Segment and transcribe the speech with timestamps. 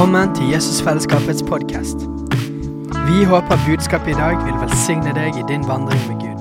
[0.00, 1.98] Velkommen til Jesusfellesskapets podkast.
[3.08, 6.40] Vi håper budskapet i dag vil velsigne deg i din vandring med Gud.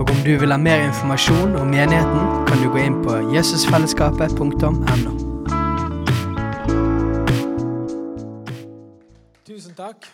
[0.00, 4.70] Og om du vil ha mer informasjon om menigheten, kan du gå inn på jesusfellesskapet.no.
[9.44, 10.08] Tusen takk.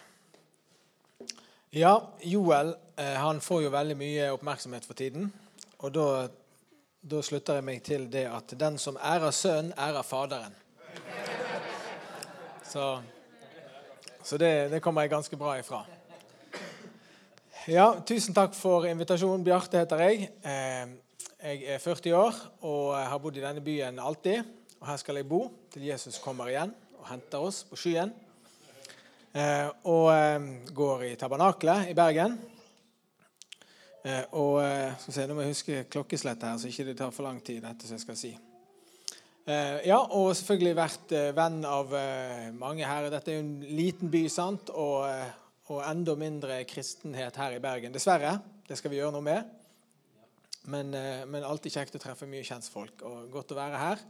[1.70, 1.94] Ja,
[2.24, 5.30] Joel eh, han får jo veldig mye oppmerksomhet for tiden.
[5.78, 6.08] Og da,
[7.14, 10.58] da slutter jeg meg til det at den som ærer sønnen, ærer Faderen.
[12.72, 13.02] Så,
[14.24, 15.82] så det, det, kommer jeg ganske bra ifra.
[17.68, 19.42] Ja, tusen takk for invitasjonen.
[19.44, 20.30] Bjarte heter jeg.
[20.40, 20.94] Eh,
[21.42, 24.48] jeg er 40 år og har bodd i denne byen alltid.
[24.80, 25.42] Og her skal jeg bo
[25.74, 28.14] til Jesus kommer igjen og henter oss på skyen.
[29.36, 32.38] Eh, og eh, går i Tabernakelet i Bergen.
[34.32, 34.56] Og
[34.98, 37.60] skal se, Nå må jeg huske klokkeslettet her, så ikke det tar for lang tid.
[37.62, 38.32] dette som jeg skal si.
[39.42, 43.08] Eh, ja, og selvfølgelig vært eh, venn av eh, mange her.
[43.10, 44.70] Dette er jo en liten by, sant?
[44.70, 45.02] Og,
[45.66, 47.94] og, enda mindre kristenhet her i Bergen.
[47.94, 48.36] Dessverre.
[48.68, 49.58] Det skal vi gjøre noe med.
[50.70, 50.94] Men,
[51.26, 54.04] men alltid kjekt å treffe mye kjentfolk, og godt å være her.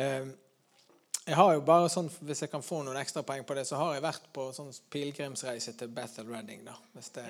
[0.00, 3.76] Jeg har jo bare sånn, Hvis jeg kan få noen ekstra poeng på det, så
[3.76, 6.64] har jeg vært på sånn pilegrimsreise til Bethel Redding.
[6.64, 7.28] da, hvis det...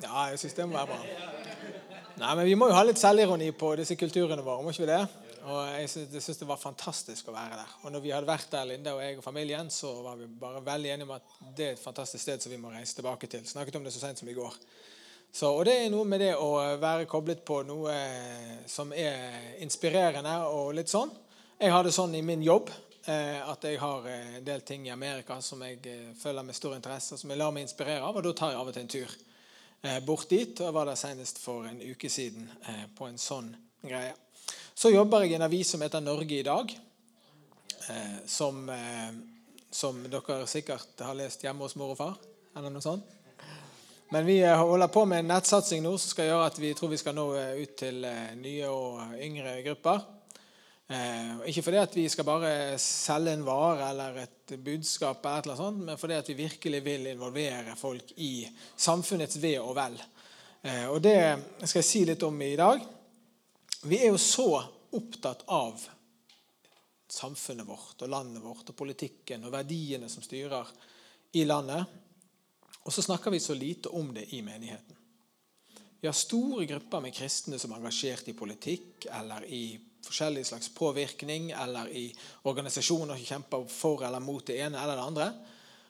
[0.00, 1.79] Ja, jeg syns det må være bra.
[2.20, 4.62] Nei, men Vi må jo ha litt selvironi på disse kulturene våre.
[4.62, 5.04] må ikke vi det?
[5.48, 7.70] Og Jeg syns det var fantastisk å være der.
[7.84, 10.60] Og når vi hadde vært der, Linda og jeg og familien, så var vi bare
[10.60, 11.22] veldig enige om at
[11.56, 13.46] det er et fantastisk sted som vi må reise tilbake til.
[13.48, 14.52] Snakket om det så sent som i går.
[15.32, 16.50] Så, og det er noe med det å
[16.82, 17.96] være koblet på noe
[18.68, 21.12] som er inspirerende og litt sånn.
[21.56, 22.68] Jeg har det sånn i min jobb
[23.06, 26.56] eh, at jeg har eh, en del ting i Amerika som jeg eh, følger med
[26.56, 28.84] stor interesse, som jeg lar meg inspirere av, og da tar jeg av og til
[28.84, 29.16] en tur.
[29.82, 30.60] Eh, bort dit.
[30.60, 33.48] Jeg var der senest for en uke siden eh, på en sånn
[33.80, 34.12] greie.
[34.76, 36.74] Så jobber jeg i en avis som heter Norge i dag.
[37.88, 38.68] Eh, som,
[39.72, 42.20] som dere sikkert har lest hjemme hos mor og far.
[42.56, 43.16] Eller noe sånt.
[44.12, 46.98] Men vi holder på med en nettsatsing nå som skal gjøre at vi tror vi
[47.00, 47.26] skal nå
[47.62, 48.04] ut til
[48.42, 50.02] nye og yngre grupper.
[50.90, 52.52] Eh, ikke fordi at vi skal bare
[52.82, 57.76] selge en vare eller et budskap, eller sånt, men fordi at vi virkelig vil involvere
[57.78, 59.94] folk i samfunnets ve og vel.
[60.62, 61.14] Eh, og Det
[61.62, 62.82] skal jeg si litt om i dag.
[63.86, 64.48] Vi er jo så
[64.90, 65.78] opptatt av
[67.10, 70.66] samfunnet vårt og landet vårt og politikken og verdiene som styrer
[71.38, 71.86] i landet.
[72.82, 74.98] Og så snakker vi så lite om det i menigheten.
[76.00, 80.68] Vi har store grupper med kristne som er engasjert i politikk eller i forskjellig slags
[80.74, 82.06] påvirkning eller i
[82.48, 85.32] organisasjoner som kjemper for eller mot det ene eller det andre.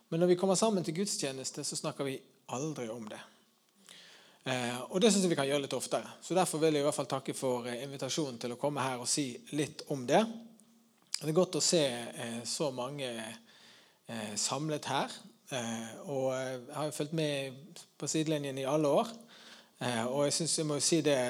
[0.09, 2.17] Men når vi kommer sammen til gudstjeneste, så snakker vi
[2.51, 3.21] aldri om det.
[4.45, 6.17] Eh, og det syns jeg vi kan gjøre litt oftere.
[6.23, 9.03] Så Derfor vil jeg i hvert fall takke for eh, invitasjonen til å komme her
[9.03, 10.23] og si litt om det.
[11.21, 15.19] Det er godt å se eh, så mange eh, samlet her.
[15.53, 19.13] Eh, og jeg har jo fulgt med på sidelinjen i alle år.
[19.81, 21.21] Eh, og jeg synes jeg må si det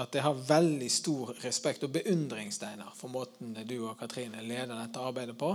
[0.00, 4.72] at jeg har veldig stor respekt og beundring Steiner, for måten du og Katrine leder
[4.72, 5.52] dette arbeidet på.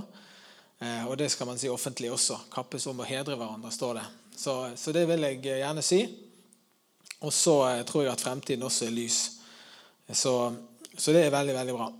[0.79, 2.37] Eh, og det skal man si offentlig også.
[2.53, 4.05] Kappes om å hedre hverandre, står det.
[4.35, 6.01] Så, så det vil jeg gjerne si.
[7.23, 9.19] Og så eh, tror jeg at fremtiden også er lys.
[10.11, 10.33] Så,
[10.93, 11.91] så det er veldig, veldig bra.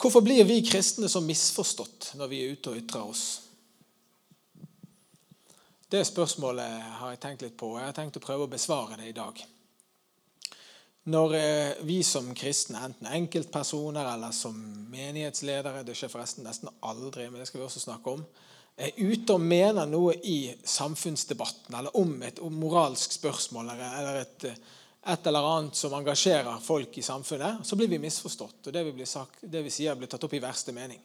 [0.00, 3.24] Hvorfor blir vi kristne så misforstått når vi er ute og ytrer oss?
[5.88, 8.96] Det spørsmålet har jeg tenkt litt på, og jeg har tenkt å prøve å besvare
[8.98, 9.38] det i dag.
[11.04, 14.56] Når eh, vi som kristne, enten enkeltpersoner eller som
[14.88, 18.24] menighetsledere Det skjer forresten nesten aldri, men det skal vi også snakke om.
[18.74, 24.48] Er ute og mener noe i samfunnsdebatten eller om et om moralsk spørsmål eller et,
[24.48, 28.64] et, eller annet som engasjerer folk i samfunnet, så blir vi misforstått.
[28.66, 31.04] Og det vi, sagt, det vi sier, blir tatt opp i verste mening.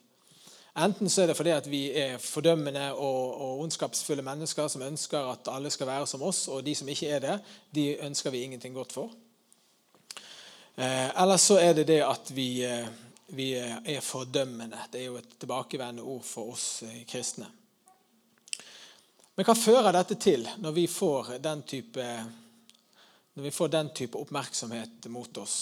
[0.80, 5.34] Enten så er det fordi at vi er fordømmende og, og, ondskapsfulle mennesker som ønsker
[5.34, 7.40] at alle skal være som oss, og de som ikke er det,
[7.76, 9.12] de ønsker vi ingenting godt for.
[10.76, 12.88] Eh, eller så er det det at vi, eh,
[13.26, 14.80] vi, er fordømmende.
[14.92, 17.50] Det er jo et tilbakevendende ord for oss eh, kristne.
[19.36, 22.06] Men hva fører dette til når vi får den type,
[23.34, 25.58] når vi får den type oppmerksomhet mot oss?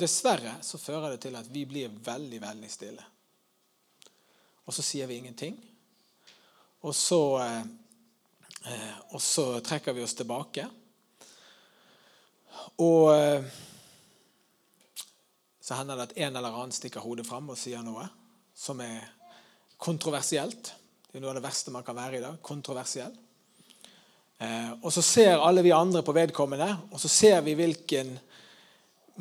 [0.00, 3.04] dessverre så fører det til at vi blir veldig, veldig stille.
[4.64, 5.56] Og så sier vi ingenting.
[6.86, 7.20] Og så,
[9.10, 10.66] og så trekker vi oss tilbake.
[12.80, 13.10] Og
[15.70, 18.02] så hender det at en eller annen stikker hodet fram og sier noe
[18.58, 19.04] som er
[19.78, 20.72] kontroversielt.
[21.06, 22.40] Det er noe av det verste man kan være i dag.
[22.42, 23.12] Kontroversiell.
[24.42, 28.16] Eh, og så ser alle vi andre på vedkommende, og så ser vi hvilken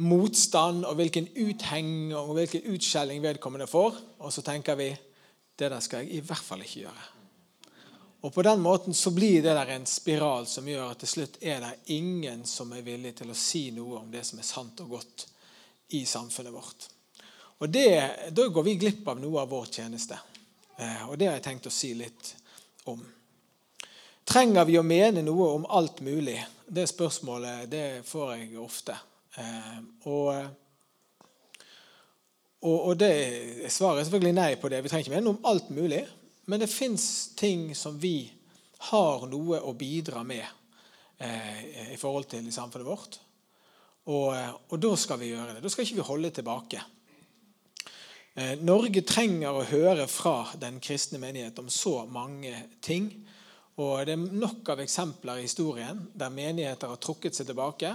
[0.01, 4.01] motstand og hvilken utheng og hvilken utskjelling vedkommende får.
[4.17, 4.89] Og så tenker vi
[5.53, 7.09] det der skal jeg i hvert fall ikke gjøre.
[8.25, 11.43] Og På den måten så blir det der en spiral som gjør at til slutt
[11.45, 14.81] er det ingen som er villig til å si noe om det som er sant
[14.81, 15.29] og godt
[15.89, 16.89] i samfunnet vårt.
[17.59, 20.19] Og det, Da går vi glipp av noe av vår tjeneste.
[20.77, 22.35] Eh, og det har jeg tenkt å si litt
[22.87, 23.01] om.
[24.29, 26.37] Trenger vi å mene noe om alt mulig?
[26.67, 28.95] Det spørsmålet det får jeg ofte.
[29.35, 30.35] Eh, og,
[32.61, 33.13] og, det
[33.73, 34.83] svaret er selvfølgelig nei på det.
[34.83, 36.03] Vi trenger ikke mene noe om alt mulig.
[36.49, 38.31] Men det fins ting som vi
[38.89, 40.45] har noe å bidra med
[41.17, 43.19] eh, i forhold til i samfunnet vårt.
[44.09, 44.29] Og,
[44.69, 45.63] og, da skal vi gjøre det.
[45.63, 46.81] Da skal ikke vi holde tilbake.
[48.33, 53.11] Eh, Norge trenger å høre fra den kristne menighet om så mange ting
[53.79, 57.93] og Det er nok av eksempler i historien der menigheter har trukket seg tilbake,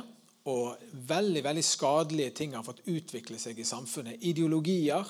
[0.48, 4.22] og veldig veldig skadelige ting har fått utvikle seg i samfunnet.
[4.24, 5.04] Ideologier,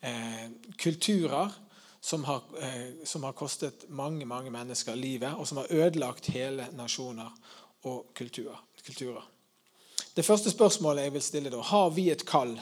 [0.00, 1.52] eh, kulturer
[2.00, 6.68] som har, eh, som har, kostet mange mange mennesker livet, og som har ødelagt hele
[6.72, 7.30] nasjoner
[7.84, 8.58] og kulturer.
[8.84, 9.37] kulturer.
[10.14, 12.56] Det første spørsmålet jeg vil stille da, Har vi et kall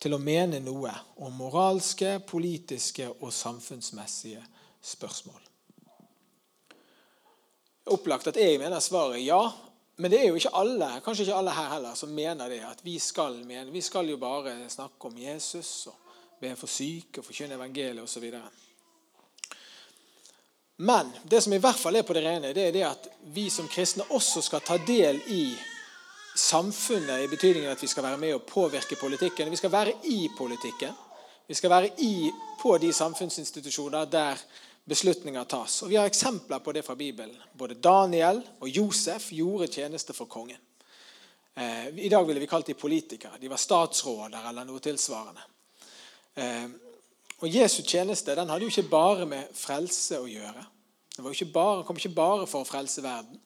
[0.00, 4.42] til å mene noe om moralske, politiske og samfunnsmessige
[4.82, 5.44] spørsmål?
[7.92, 9.42] opplagt at jeg mener svaret ja.
[9.96, 12.62] Men det er jo ikke alle kanskje ikke alle her heller, som mener det.
[12.66, 15.94] at Vi skal mene, vi skal jo bare snakke om Jesus og
[16.40, 18.24] be for syke og forkynne evangeliet osv.
[20.76, 23.46] Men det som i hvert fall er på det rene, det er det at vi
[23.50, 25.44] som kristne også skal ta del i
[26.34, 29.50] samfunnet, i betydningen at vi skal være med og påvirke politikken.
[29.50, 30.92] Vi skal være i politikken.
[31.46, 34.40] Vi skal være i, på de samfunnsinstitusjoner der
[34.88, 35.82] beslutninger tas.
[35.82, 37.36] Og Vi har eksempler på det fra Bibelen.
[37.58, 40.60] Både Daniel og Josef gjorde tjeneste for kongen.
[41.56, 43.38] Eh, I dag ville vi kalt de politikere.
[43.40, 45.40] De var statsråder eller noe tilsvarende.
[46.34, 46.68] Eh,
[47.40, 50.64] og Jesu tjeneste den hadde jo ikke bare med frelse å gjøre.
[51.52, 53.38] Bare, kom ikke bare for å frelse verden,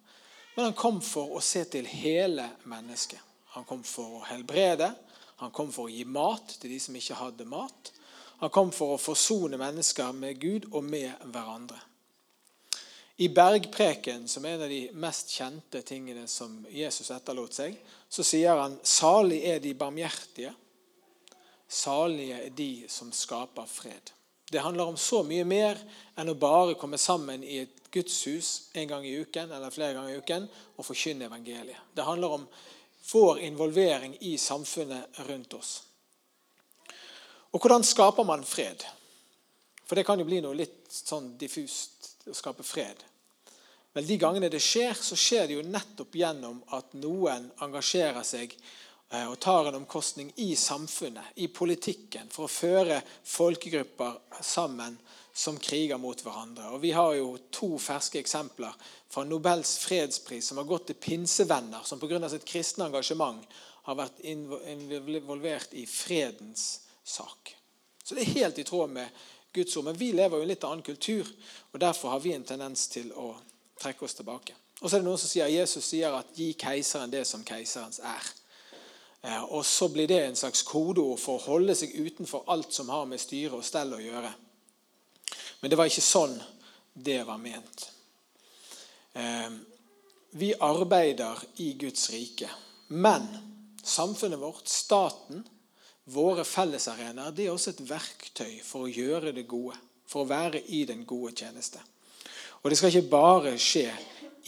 [0.58, 3.20] men han kom for å se til hele mennesket.
[3.54, 4.88] Han kom for å helbrede,
[5.38, 7.92] han kom for å gi mat til de som ikke hadde mat.
[8.40, 11.78] Han kom for å forsone mennesker med Gud og med hverandre.
[13.22, 17.78] I bergpreken, som er en av de mest kjente tingene som Jesus etterlot seg,
[18.10, 20.50] så sier han salig er de barmhjertige,
[21.70, 24.10] salige er de som skaper fred.
[24.50, 25.80] Det handler om så mye mer
[26.16, 30.14] enn å bare komme sammen i et gudshus en gang i uken eller flere ganger
[30.14, 30.46] i uken
[30.76, 31.76] og forkynne evangeliet.
[31.94, 32.46] Det handler om
[33.12, 35.74] vår involvering i samfunnet rundt oss.
[37.52, 38.84] Og hvordan skaper man fred?
[39.88, 43.00] For det kan jo bli noe litt sånn diffust å skape fred.
[43.96, 48.52] Men De gangene det skjer, så skjer det jo nettopp gjennom at noen engasjerer seg
[49.08, 54.98] og tar en omkostning i samfunnet, i politikken, for å føre folkegrupper sammen
[55.38, 56.66] som kriger mot hverandre.
[56.74, 58.74] Og Vi har jo to ferske eksempler
[59.08, 62.28] fra Nobels fredspris som har gått til pinsevenner, som pga.
[62.28, 63.44] sitt kristne engasjement
[63.82, 67.54] har vært involvert i fredens sak.
[68.04, 69.08] Så det er helt i tråd med
[69.52, 69.84] Guds ord.
[69.84, 71.28] Men vi lever jo i en litt annen kultur,
[71.72, 73.34] og derfor har vi en tendens til å
[73.80, 74.54] trekke oss tilbake.
[74.80, 78.00] Og så er det noen som sier Jesus sier at 'gi keiseren det som keiserens
[78.00, 78.32] er'.
[79.22, 82.90] Eh, og så blir det en slags kodeord for å holde seg utenfor alt som
[82.94, 84.30] har med styre og stell å gjøre.
[85.60, 86.36] Men det var ikke sånn
[86.98, 87.90] det var ment.
[89.12, 89.50] Eh,
[90.38, 92.50] vi arbeider i Guds rike.
[92.88, 93.26] Men
[93.82, 95.44] samfunnet vårt, staten,
[96.08, 99.76] våre fellesarenaer det er også et verktøy for å gjøre det gode.
[100.08, 101.82] For å være i den gode tjeneste.
[102.62, 103.90] Og det skal ikke bare skje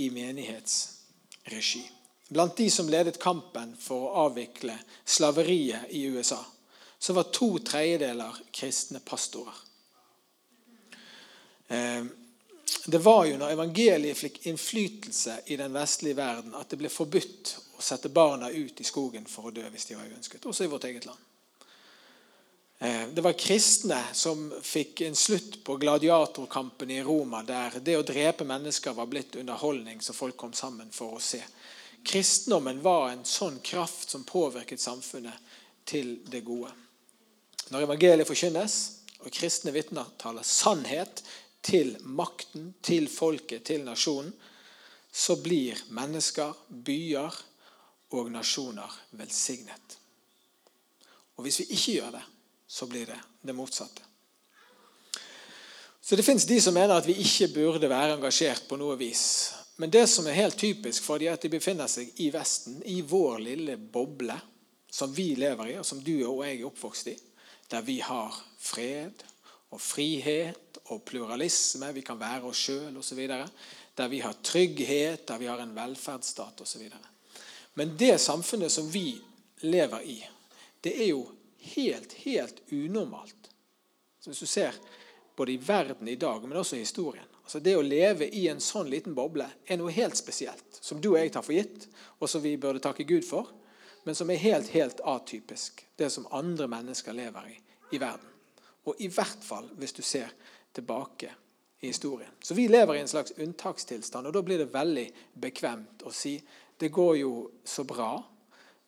[0.01, 1.83] i menighetsregi.
[2.31, 6.39] Blant de som ledet kampen for å avvikle slaveriet i USA,
[6.99, 9.57] så var to tredjedeler kristne pastorer.
[11.67, 12.05] Eh,
[12.87, 17.57] det var jo når evangeliet fikk innflytelse i den vestlige verden, at det ble forbudt
[17.79, 20.47] å sette barna ut i skogen for å dø hvis de var uønsket.
[20.47, 21.27] Også i vårt eget land.
[22.79, 28.07] Eh, det var kristne som fikk en slutt på gladiatorkampen i Roma, der det å
[28.07, 31.43] drepe mennesker var blitt underholdning så folk kom sammen for å se.
[32.05, 35.53] Kristendommen var en sånn kraft som påvirket samfunnet
[35.89, 36.73] til det gode.
[37.71, 38.79] Når evangeliet forkynnes,
[39.21, 41.23] og kristne vitner taler sannhet
[41.63, 44.33] til makten, til folket, til nasjonen,
[45.13, 47.35] så blir mennesker, byer
[48.17, 49.97] og nasjoner velsignet.
[51.37, 52.23] Og hvis vi ikke gjør det,
[52.71, 54.07] så blir det det motsatte.
[56.01, 59.53] Så Det fins de som mener at vi ikke burde være engasjert på noe vis.
[59.81, 62.83] Men det som er helt typisk for dem, er at de befinner seg i Vesten,
[62.85, 64.35] i vår lille boble,
[64.93, 67.15] som vi lever i, og som du og jeg er oppvokst i,
[67.73, 69.25] der vi har fred
[69.73, 73.23] og frihet og pluralisme, vi kan være oss sjøl osv.,
[73.97, 76.85] der vi har trygghet, der vi har en velferdsstat osv.
[77.81, 79.15] Men det samfunnet som vi
[79.65, 80.19] lever i,
[80.85, 81.25] det er jo
[81.73, 83.49] helt, helt unormalt.
[84.21, 84.85] Så hvis du ser
[85.41, 88.61] både i verden i dag, men også i historien altså Det å leve i en
[88.63, 91.89] sånn liten boble er noe helt spesielt, som du og jeg tar for gitt,
[92.23, 93.51] og som vi burde takke Gud for,
[94.07, 95.83] men som er helt, helt atypisk.
[95.99, 97.59] Det som andre mennesker lever i
[97.91, 98.27] i verden.
[98.87, 100.31] Og i hvert fall hvis du ser
[100.73, 101.33] tilbake
[101.81, 102.31] i historien.
[102.43, 105.07] Så vi lever i en slags unntakstilstand, og da blir det veldig
[105.43, 106.37] bekvemt å si
[106.81, 107.33] det går jo
[107.65, 108.15] så bra.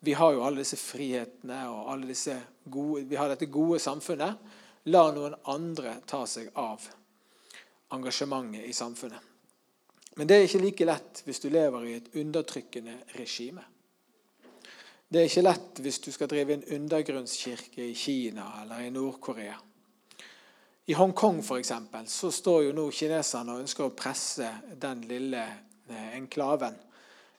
[0.00, 4.38] Vi har jo alle disse frihetene og alle disse gode, vi har dette gode samfunnet.
[4.95, 6.87] La noen andre ta seg av
[7.92, 9.20] engasjementet i samfunnet.
[10.16, 13.64] Men det er ikke like lett hvis du lever i et undertrykkende regime.
[15.12, 19.58] Det er ikke lett hvis du skal drive en undergrunnskirke i Kina eller i Nord-Korea.
[20.84, 24.49] I Hongkong for eksempel, så står jo nå kineserne og ønsker å presse
[24.80, 26.75] den lille eh, enklaven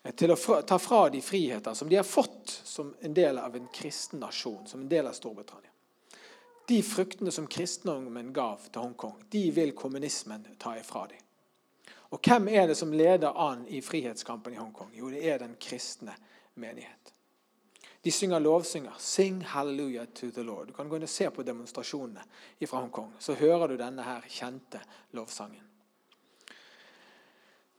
[0.03, 3.57] eh, til å ta fra de friheter som de har fått som en del av
[3.57, 5.72] en kristen nasjon, som en del av Storbritannia.
[6.67, 11.19] De fruktene som kristendommen gav til Hongkong, de vil kommunismen ta ifra dem.
[12.13, 14.91] Og hvem er det som leder an i frihetskampen i Hongkong?
[14.93, 16.13] Jo, det er den kristne
[16.55, 17.13] menighet.
[18.03, 18.95] De synger lovsynger.
[18.99, 20.65] 'Sing hallelujah to the Lord'.
[20.65, 22.23] Du kan gå inn og se på demonstrasjonene
[22.67, 23.13] fra Hongkong.
[23.19, 25.63] Så hører du denne her kjente lovsangen.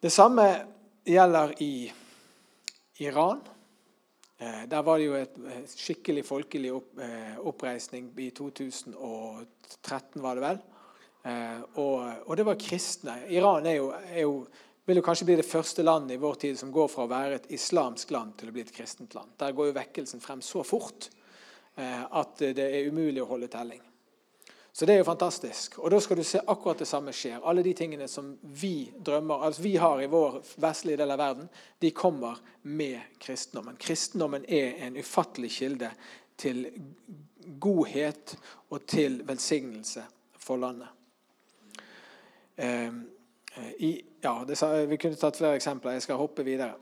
[0.03, 0.67] Det samme
[1.05, 1.93] gjelder i
[2.99, 3.41] Iran.
[4.45, 6.93] Eh, der var det jo et skikkelig folkelig opp,
[7.49, 10.63] oppreisning i 2013, var det vel.
[11.81, 13.15] Og, og, det var kristne.
[13.33, 14.35] Iran er jo, er jo
[14.85, 17.39] vil jo kanskje bli det første landet i vår tid som går fra å være
[17.39, 19.33] et islamsk land til å bli et kristent land.
[19.41, 21.09] Der går jo vekkelsen frem så fort
[21.81, 23.81] eh, at det er umulig å holde telling.
[24.77, 25.77] Så det er jo fantastisk.
[25.79, 27.37] Og da skal du se akkurat det samme skjer.
[27.47, 31.47] Alle de tingene som vi drømmer, altså vi har i vår vestlige del av verden,
[31.79, 33.77] de kommer med kristendommen.
[33.79, 35.93] Kristendommen er en ufattelig kilde
[36.35, 36.65] til
[37.63, 38.35] godhet
[38.75, 40.03] og til velsignelse
[40.43, 40.91] for landet.
[42.57, 42.99] Eh,
[43.79, 43.93] i,
[44.27, 44.59] ja, det,
[44.91, 45.95] Vi kunne tatt flere eksempler.
[46.01, 46.75] Jeg skal hoppe videre.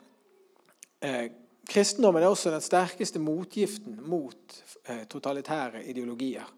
[0.96, 1.28] Eh,
[1.68, 6.49] kristendommen er også den sterkeste motgiften mot eh, totalitære ideologier.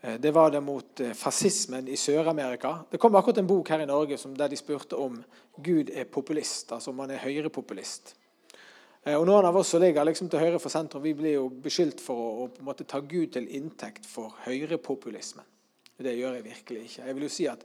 [0.00, 2.78] Eh, det var det mot eh, fascismen i Sør-Amerika.
[2.90, 5.22] Det kom akkurat en bok her i Norge der de spurte om
[5.56, 8.14] Gud er populist, altså om han er høyrepopulist.
[9.04, 11.48] Eh, og Noen av oss som ligger liksom til høyre for sentrum, vi blir jo
[11.48, 15.46] beskyldt for å, å på en måte ta Gud til inntekt for høyrepopulismen.
[15.96, 17.06] Det gjør jeg virkelig ikke.
[17.06, 17.62] Jeg vil jo si at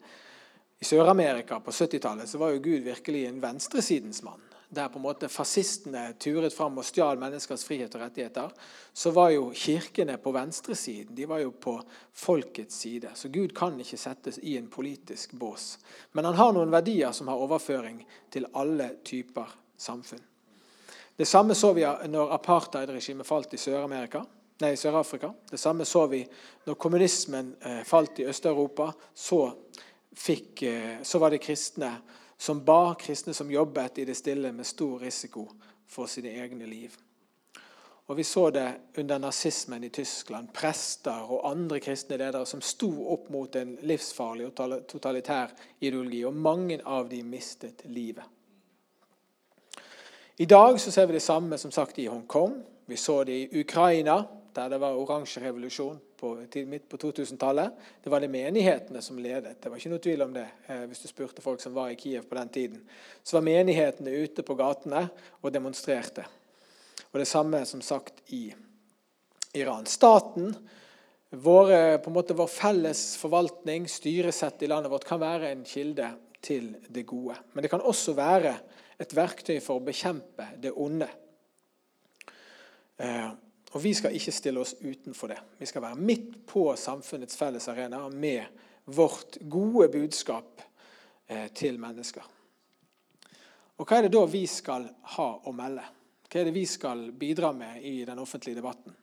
[0.82, 4.42] i Sør-Amerika på 70-tallet var jo Gud virkelig en venstresidens mann.
[4.72, 8.54] Der på en måte fascistene turet fram og stjal menneskers frihet og rettigheter,
[8.94, 11.12] så var jo kirkene på venstresiden.
[11.16, 11.74] De var jo på
[12.16, 13.12] folkets side.
[13.20, 15.74] Så Gud kan ikke settes i en politisk bås.
[16.16, 18.00] Men han har noen verdier som har overføring
[18.32, 20.24] til alle typer samfunn.
[21.20, 24.24] Det samme så vi når apartheidregimet falt i Sør-Amerika.
[24.63, 25.34] Nei, Sør-Afrika.
[25.51, 26.24] Det samme så vi
[26.66, 28.88] når kommunismen eh, falt i Øst-Europa.
[29.13, 29.44] Så
[30.32, 31.92] eh, så var det kristne
[32.42, 35.44] som ba, kristne som jobbet i det stille med stor risiko
[35.86, 36.96] for sine egne liv.
[38.10, 40.50] Og Vi så det under nazismen i Tyskland.
[40.54, 46.24] Prester og andre kristne ledere som sto opp mot en livsfarlig og totalitær ideologi.
[46.26, 48.26] Og mange av dem mistet livet.
[50.38, 52.58] I dag så ser vi det samme som sagt i Hongkong.
[52.86, 54.24] Vi så det i Ukraina
[54.56, 56.36] der det var oransje revolusjon på,
[56.70, 57.72] midt på 2000-tallet.
[58.04, 59.58] Det var det menighetene som ledet.
[59.62, 61.98] Det var ikke noe tvil om det eh, hvis du spurte folk som var i
[62.00, 62.84] Kiev på den tiden.
[63.24, 65.08] Så var menighetene ute på gatene
[65.42, 66.28] og demonstrerte.
[67.12, 68.46] Og det samme som sagt i
[69.58, 69.90] Iran.
[69.90, 70.54] Staten,
[71.30, 76.13] våre, på en måte vår felles forvaltning, styresett i landet vårt, kan være en kilde
[76.42, 77.36] til det gode.
[77.54, 78.56] Men det kan også være
[79.01, 81.10] et verktøy for å bekjempe det onde.
[83.72, 85.40] Og vi skal ikke stille oss utenfor det.
[85.62, 88.46] Vi skal være midt på samfunnets felles arena med
[88.86, 90.62] vårt gode budskap
[91.28, 92.25] eh, til mennesker.
[93.80, 95.86] Og Hva er det da vi skal ha å melde?
[96.28, 98.94] Hva er det vi skal bidra med i den offentlige debatten?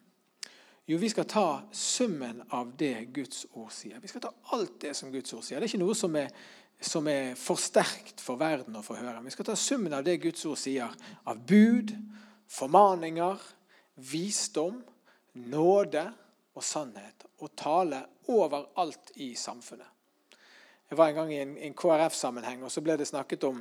[0.88, 3.98] Jo, vi skal ta summen av det Guds ord sier.
[4.00, 5.58] Vi skal ta alt det som Guds ord sier.
[5.58, 6.30] Det er ikke noe som er,
[6.80, 9.20] som er for sterkt for verden å få høre.
[9.26, 10.94] Vi skal ta summen av det Guds ord sier,
[11.28, 11.92] av bud,
[12.48, 13.44] formaninger,
[13.98, 14.80] visdom,
[15.48, 16.04] nåde
[16.54, 18.02] og sannhet og tale
[18.32, 19.86] overalt i samfunnet.
[20.88, 23.58] Jeg var en gang i en, en KrF-sammenheng, og så ble det snakket om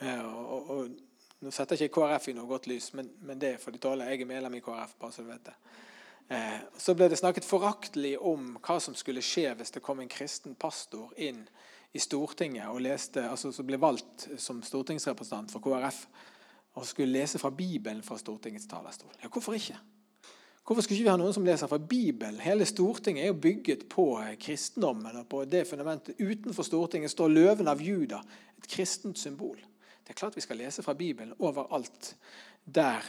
[0.00, 0.98] eh, og, og,
[1.40, 4.04] Nå setter jeg ikke KrF i noe godt lys, men, men det får de tåle.
[4.12, 4.90] Jeg er medlem i KrF.
[5.00, 5.54] bare så du vet det.
[6.36, 10.12] Eh, så ble det snakket foraktelig om hva som skulle skje hvis det kom en
[10.12, 11.40] kristen pastor inn
[11.96, 16.04] i Stortinget og leste, altså som ble valgt som stortingsrepresentant for KrF
[16.80, 19.12] og skulle lese fra Bibelen fra Stortingets talerstol.
[19.22, 19.76] Ja, Hvorfor ikke?
[20.66, 22.40] Hvorfor skulle ikke vi ha noen som leser fra Bibelen?
[22.40, 24.04] Hele Stortinget er jo bygget på
[24.40, 25.16] kristendommen.
[25.16, 26.14] og på det fundamentet.
[26.20, 28.20] Utenfor Stortinget står løven av Juda,
[28.58, 29.56] et kristent symbol.
[30.04, 32.14] Det er klart vi skal lese fra Bibelen overalt
[32.64, 33.02] der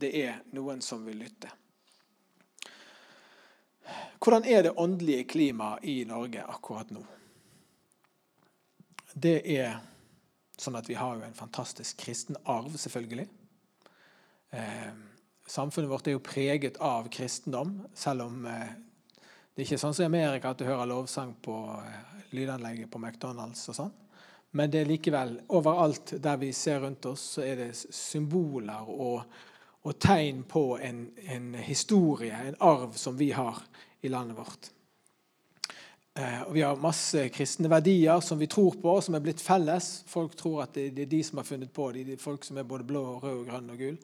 [0.00, 1.48] det er noen som vil lytte.
[4.20, 7.04] Hvordan er det åndelige klimaet i Norge akkurat nå?
[9.14, 9.78] Det er
[10.60, 13.26] sånn at vi har jo en fantastisk kristen arv, selvfølgelig.
[14.56, 14.92] Eh,
[15.46, 18.74] samfunnet vårt er jo preget av kristendom, selv om eh,
[19.56, 23.00] det er ikke sånn som i Amerika at du hører lovsang på eh, lydanlegget på
[23.00, 23.94] McDonald's og sånn.
[24.56, 29.26] Men det er likevel overalt der vi ser rundt oss, så er det symboler og,
[29.84, 33.60] og tegn på en, en historie, en arv, som vi har
[34.00, 34.70] i landet vårt.
[36.16, 40.00] Eh, og Vi har masse kristne verdier som vi tror på, som er blitt felles.
[40.08, 42.06] Folk tror at det, er de som har funnet på det.
[42.08, 43.98] er folk som er både blå, rød, grønn og gul.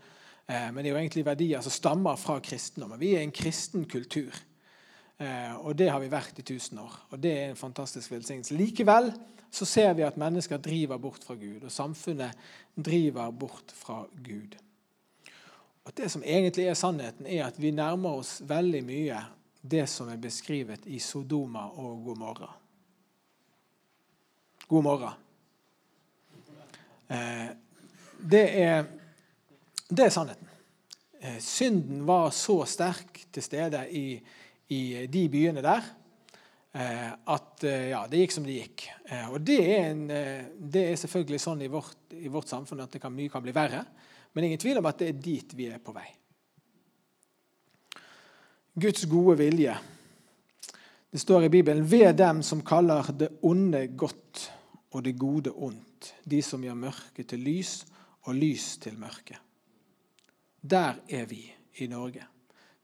[0.47, 3.01] Eh, men det er jo egentlig verdier som stammer fra kristendommen.
[3.01, 4.37] Vi er en kristen kultur.
[5.17, 6.99] Eh, og det har vi vært i tusen år.
[7.11, 8.59] Og det er en fantastisk velsignelse.
[8.61, 9.13] Likevel
[9.53, 12.37] så ser vi at mennesker driver bort fra Gud, og samfunnet
[12.77, 14.57] driver bort fra Gud.
[15.85, 19.21] Og Det som egentlig er sannheten, er at vi nærmer oss veldig mye
[19.63, 22.49] det som er beskrevet i Sodoma og Gomorra.
[24.67, 25.19] God morgen.
[27.13, 27.49] Eh,
[28.19, 28.87] det er,
[29.89, 30.49] det er sannheten.
[31.21, 34.07] Eh, synden var så sterk til stede i,
[34.75, 35.87] i de byene der
[36.73, 38.87] eh, at ja, det gikk som det gikk.
[39.31, 40.03] Og det er, en,
[40.57, 43.85] det er selvfølgelig sånn i vårt, i vårt samfunn at kan, mye kan bli verre.
[44.33, 46.09] Men ingen tvil om at det er dit vi er på vei.
[48.81, 49.75] Guds gode vilje.
[51.13, 54.47] Det står i Bibelen ved dem som kaller det onde godt
[54.93, 57.83] og det gode ondt, de som gjør mørke til lys
[58.25, 59.37] og lys til mørke.
[60.63, 61.43] Der er vi
[61.85, 62.25] i Norge.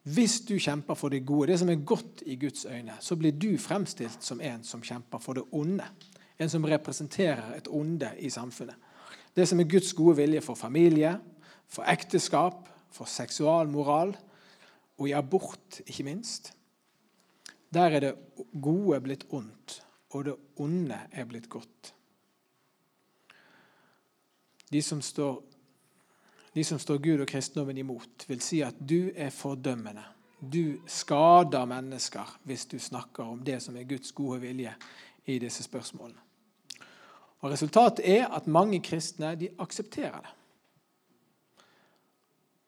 [0.02, 3.32] Hvis du kjemper for det gode, det som er godt i Guds øyne, så blir
[3.32, 5.84] du fremstilt som en som kjemper for det onde.
[6.38, 8.76] En som representerer et onde i samfunnet.
[9.36, 11.18] Det som er Guds gode vilje for familie,
[11.68, 14.16] for ekteskap, for seksualmoral,
[14.98, 16.52] og i abort, ikke minst.
[17.74, 18.14] Der er det
[18.62, 21.94] gode blitt ondt, og det onde er blitt godt.
[24.72, 25.42] De som står,
[26.54, 30.04] de som står Gud og kristendommen imot, vil si at du er fordømmende.
[30.40, 34.74] Du skader mennesker hvis du snakker om det som er Guds gode vilje
[35.26, 36.20] i disse spørsmålene.
[37.40, 40.34] Og Resultatet er at mange kristne de aksepterer det.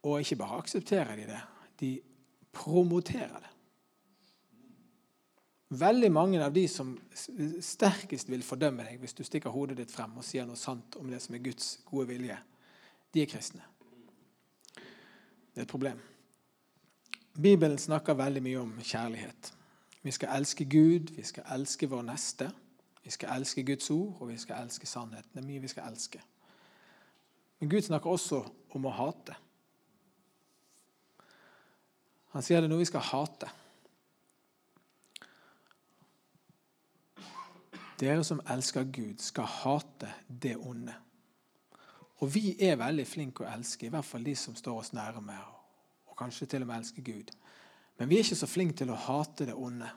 [0.02, 1.40] Og ikke bare aksepterer de det,
[1.80, 2.00] de
[2.52, 3.50] promotere det.
[5.80, 6.96] Veldig mange av de som
[7.62, 11.10] sterkest vil fordømme deg hvis du stikker hodet ditt frem og sier noe sant om
[11.10, 12.38] det som er Guds gode vilje,
[13.14, 13.62] de er kristne.
[14.74, 16.00] Det er et problem.
[17.38, 19.52] Bibelen snakker veldig mye om kjærlighet.
[20.02, 22.50] Vi skal elske Gud, vi skal elske vår neste.
[23.04, 25.30] Vi skal elske Guds ord, og vi skal elske sannheten.
[25.34, 26.20] Det er mye vi skal elske.
[27.60, 28.42] Men Gud snakker også
[28.74, 29.36] om å hate.
[32.34, 33.48] Han sier det er noe vi skal hate.
[38.00, 40.94] Dere som elsker Gud, skal hate det onde.
[42.20, 45.36] Og vi er veldig flinke å elske, i hvert fall de som står oss nærme,
[46.08, 47.32] og kanskje til og med elsker Gud.
[48.00, 49.88] Men vi er ikke så flinke til å hate det onde.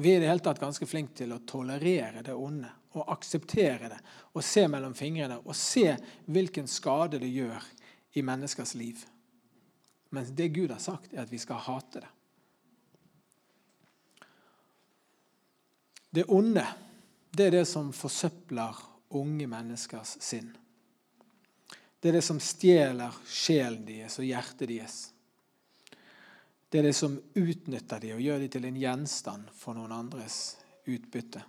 [0.00, 3.90] Vi er i det hele tatt ganske flinke til å tolerere det onde og akseptere
[3.90, 3.98] det
[4.32, 5.92] og se mellom fingrene og se
[6.30, 7.66] hvilken skade det gjør
[8.18, 9.02] i menneskers liv.
[10.10, 12.12] Mens det Gud har sagt, er at vi skal hate det.
[16.10, 16.66] Det onde,
[17.30, 18.78] det er det som forsøpler
[19.14, 20.50] unge menneskers sinn.
[22.00, 24.98] Det er det som stjeler sjelen deres og hjertet deres.
[26.70, 30.40] Det er det som utnytter dem og gjør dem til en gjenstand for noen andres
[30.90, 31.42] utbytte.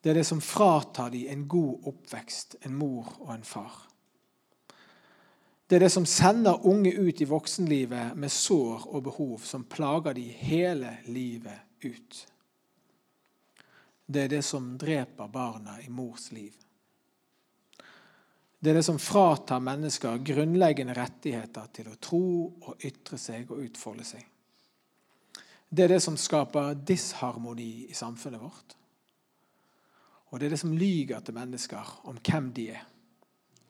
[0.00, 3.76] Det er det som fratar dem en god oppvekst, en mor og en far.
[5.66, 10.14] Det er det som sender unge ut i voksenlivet med sår og behov som plager
[10.14, 12.18] de hele livet ut.
[14.06, 16.52] Det er det som dreper barna i mors liv.
[18.60, 22.28] Det er det som fratar mennesker grunnleggende rettigheter til å tro
[22.68, 24.22] og ytre seg og utfolde seg.
[25.68, 28.76] Det er det som skaper disharmoni i samfunnet vårt.
[30.30, 32.84] Og det er det som lyger til mennesker om hvem de er,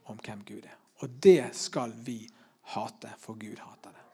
[0.04, 0.78] og om hvem Gud er.
[1.04, 2.22] Og det skal vi
[2.72, 4.04] hate, for Gud hater det.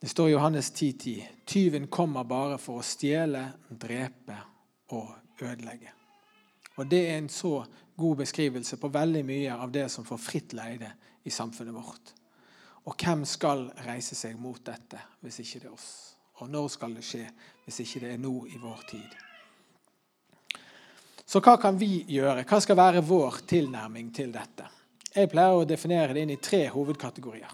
[0.00, 4.38] Det står i Johannes 10,10.: 10, Tyven kommer bare for å stjele, drepe
[4.96, 5.12] og
[5.44, 5.92] ødelegge.
[6.76, 7.64] Og Det er en så
[7.96, 10.92] god beskrivelse på veldig mye av det som får fritt leide
[11.24, 12.14] i samfunnet vårt.
[12.84, 16.16] Og hvem skal reise seg mot dette hvis ikke det er oss?
[16.40, 17.28] Og når skal det skje
[17.64, 19.33] hvis ikke det er nå i vår tid?
[21.26, 22.44] Så hva kan vi gjøre?
[22.44, 24.68] Hva skal være vår tilnærming til dette?
[25.14, 27.52] Jeg pleier å definere det inn i tre hovedkategorier.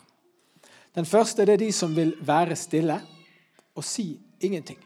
[0.97, 2.97] Den første er de som vil være stille
[3.77, 4.09] og si
[4.43, 4.81] ingenting.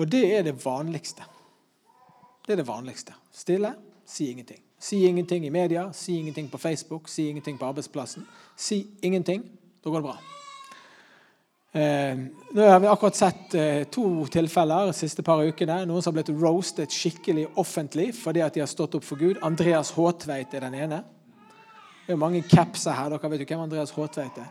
[0.00, 1.26] Og det er det vanligste.
[2.46, 3.12] Det er det vanligste.
[3.32, 3.74] Stille,
[4.08, 4.62] si ingenting.
[4.80, 8.26] Si ingenting i media, si ingenting på Facebook, si ingenting på arbeidsplassen.
[8.56, 9.44] Si ingenting.
[9.84, 10.39] Da går det bra.
[11.72, 12.18] Eh,
[12.50, 15.84] nå har vi akkurat sett eh, to tilfeller de siste par ukene.
[15.86, 19.38] Noen som har blitt roastet skikkelig offentlig fordi at de har stått opp for Gud.
[19.46, 21.04] Andreas Håtveit er den ene.
[22.06, 23.12] Det er mange capser her.
[23.12, 24.48] Dere vet jo hvem Andreas Håtveit er.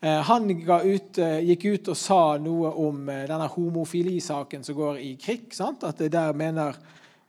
[0.00, 5.02] Eh, han ut, eh, gikk ut og sa noe om eh, denne homofilisaken som går
[5.04, 5.50] i krig.
[5.52, 5.84] Sant?
[5.84, 6.80] At det der mener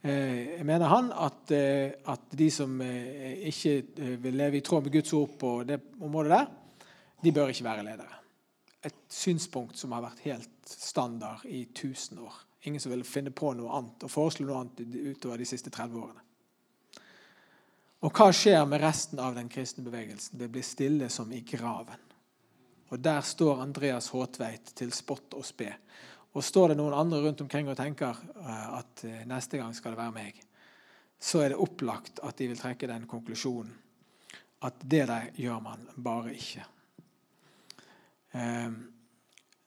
[0.02, 1.52] Eh, mener han at,
[2.10, 3.76] at, de som ikke
[4.17, 6.48] vil leve i tråd med Guds ord på det området der,
[7.22, 8.21] de bør ikke være ledere.
[8.82, 12.34] Et synspunkt som har vært helt standard i 1000 år.
[12.65, 14.82] Ingen som ville finne på noe annet og foreslå noe annet
[15.15, 16.24] utover de siste 30 årene.
[18.02, 20.39] Og hva skjer med resten av den kristne bevegelsen?
[20.39, 22.08] Det blir stille som i graven.
[22.89, 25.76] Og der står Andreas Håtveit til spott og spe
[26.32, 29.96] og står det noen andre rundt omkring og tenker eh, at eh, neste gang skal
[29.96, 30.38] det være meg,
[31.22, 33.74] så er det opplagt at de vil trekke den konklusjonen
[34.62, 36.63] at det der gjør man bare ikke.
[38.38, 38.76] Ehm,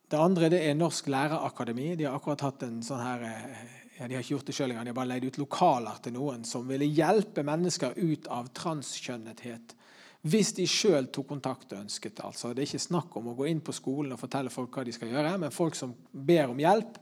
[0.08, 1.94] det andre det er Norsk lærerakademi.
[1.96, 3.64] De har akkurat hatt en sånn her eh,
[3.98, 6.16] ja, De har ikke gjort det sjøl engang, de har bare leid ut lokaler til
[6.16, 9.76] noen som ville hjelpe mennesker ut av transkjønnethet
[10.24, 12.24] hvis de sjøl tok kontakt og ønsket det.
[12.24, 14.84] Altså, det er ikke snakk om å gå inn på skolen og fortelle folk hva
[14.86, 16.96] de skal gjøre, men folk som ber om hjelp.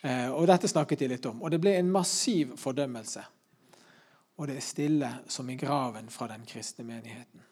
[0.00, 1.42] Eh, og dette snakket de litt om.
[1.44, 3.24] Og det ble en massiv fordømmelse.
[4.40, 7.44] Og det er stille som i graven fra den kristne menigheten.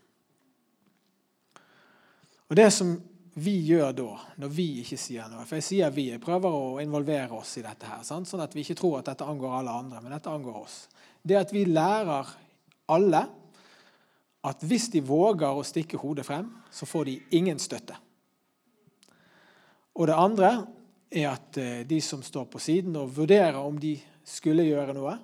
[2.48, 2.96] Og det som
[3.34, 6.76] vi gjør da, når vi ikke sier noe For jeg sier vi, jeg prøver å
[6.82, 8.28] involvere oss i dette, her, sant?
[8.30, 10.76] sånn at vi ikke tror at dette angår alle andre, men dette angår oss.
[11.18, 12.30] Det at vi lærer
[12.94, 13.24] alle
[14.44, 17.96] at hvis de våger å stikke hodet frem, så får de ingen støtte.
[19.94, 20.50] Og det andre
[21.10, 25.16] er at eh, de som står på siden og vurderer om de skulle gjøre noe,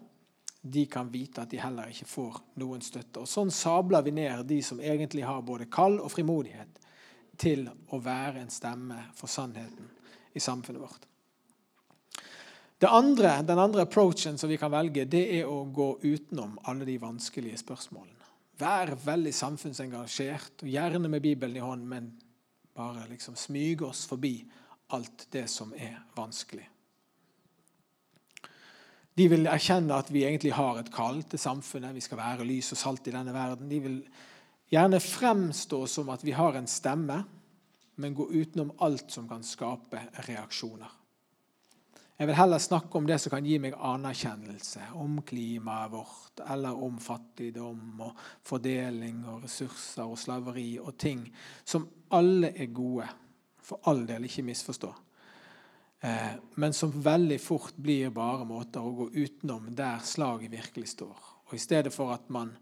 [0.60, 3.22] de kan vite at de heller ikke får noen støtte.
[3.22, 6.80] Og Sånn sabler vi ned de som egentlig har både kall og frimodighet
[7.40, 9.88] til å være en stemme for sannheten
[10.36, 11.06] i samfunnet vårt.
[12.88, 16.96] Andre, den andre approachen som vi kan velge, det er å gå utenom alle de
[17.00, 18.16] vanskelige spørsmålene.
[18.60, 22.10] Vær veldig samfunnsengasjert, og gjerne med Bibelen i hånden, men
[22.76, 24.34] bare liksom smyge oss forbi
[24.96, 26.64] alt det som er vanskelig.
[29.16, 31.92] De vil erkjenne at vi egentlig har et kall til samfunnet.
[31.96, 33.68] Vi skal være lys og salt i denne verden.
[33.68, 33.98] De vil
[34.70, 37.22] gjerne fremstå som at vi har en stemme,
[38.00, 40.96] men gå utenom alt som kan skape reaksjoner.
[42.20, 44.90] Jeg vil heller snakke om det som kan gi meg anerkjennelse.
[45.00, 51.22] Om klimaet vårt, eller om fattigdom og fordeling og ressurser og slaveri og ting
[51.64, 53.06] som alle er gode.
[53.64, 54.90] For all del, ikke misforstå.
[56.00, 61.16] Eh, men som veldig fort blir bare måter å gå utenom der slaget virkelig står.
[61.48, 62.52] Og I stedet for at man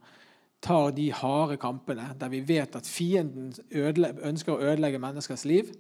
[0.61, 5.71] tar de harde kampene der vi vet at fienden ønsker å ødelegge menneskers liv,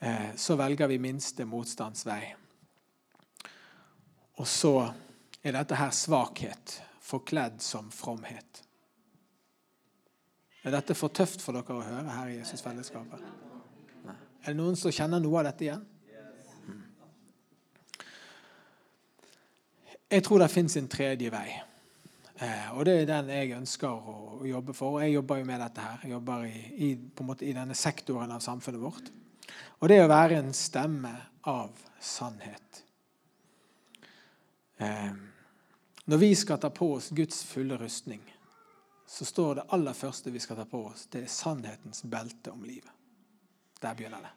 [0.00, 2.22] eh, så velger vi minste motstands vei.
[4.38, 4.76] Og så
[5.42, 8.62] er dette her svakhet forkledd som fromhet.
[10.62, 13.24] Er dette for tøft for dere å høre her i Jesusfellesskapet?
[14.42, 15.82] Er det noen som kjenner noe av dette igjen?
[16.66, 16.84] Hmm.
[20.10, 21.50] Jeg tror det fins en tredje vei.
[22.42, 24.96] Eh, og det er den jeg ønsker å jobbe for.
[24.96, 26.00] Og jeg jobber jo med dette her.
[26.02, 26.92] Jeg jobber i, i,
[27.46, 29.12] i denne sektoren av samfunnet vårt.
[29.78, 31.12] Og det er å være en stemme
[31.50, 32.82] av sannhet.
[34.82, 35.12] Eh,
[36.04, 38.22] når vi skal ta på oss Guds fulle rustning,
[39.06, 42.64] så står det aller første vi skal ta på oss, det er sannhetens belte om
[42.64, 42.90] livet.
[43.82, 44.32] Der begynner det.